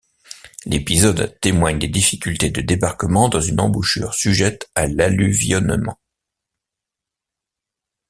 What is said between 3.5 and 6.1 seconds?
embouchure sujette à l'alluvionnement.